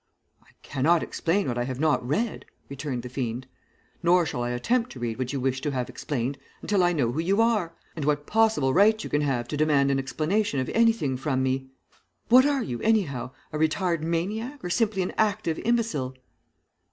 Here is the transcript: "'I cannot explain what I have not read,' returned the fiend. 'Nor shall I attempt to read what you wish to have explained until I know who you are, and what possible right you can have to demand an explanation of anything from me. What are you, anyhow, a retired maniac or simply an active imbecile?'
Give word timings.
"'I 0.41 0.47
cannot 0.63 1.03
explain 1.03 1.47
what 1.47 1.59
I 1.59 1.63
have 1.65 1.79
not 1.79 2.03
read,' 2.03 2.47
returned 2.69 3.03
the 3.03 3.07
fiend. 3.09 3.45
'Nor 4.01 4.25
shall 4.25 4.41
I 4.41 4.49
attempt 4.49 4.91
to 4.93 4.99
read 4.99 5.19
what 5.19 5.31
you 5.31 5.39
wish 5.39 5.61
to 5.61 5.69
have 5.69 5.89
explained 5.91 6.39
until 6.63 6.81
I 6.83 6.91
know 6.91 7.11
who 7.11 7.19
you 7.19 7.39
are, 7.39 7.75
and 7.95 8.03
what 8.03 8.25
possible 8.25 8.73
right 8.73 9.01
you 9.03 9.11
can 9.11 9.21
have 9.21 9.47
to 9.49 9.57
demand 9.57 9.91
an 9.91 9.99
explanation 9.99 10.59
of 10.59 10.69
anything 10.73 11.17
from 11.17 11.43
me. 11.43 11.67
What 12.29 12.47
are 12.47 12.63
you, 12.63 12.79
anyhow, 12.79 13.29
a 13.53 13.59
retired 13.59 14.03
maniac 14.03 14.63
or 14.65 14.71
simply 14.71 15.03
an 15.03 15.13
active 15.19 15.59
imbecile?' 15.59 16.15